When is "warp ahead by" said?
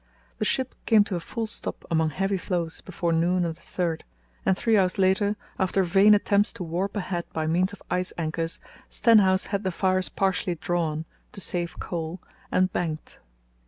6.63-7.45